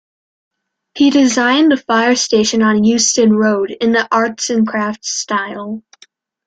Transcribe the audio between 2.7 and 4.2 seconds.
Euston Road, in the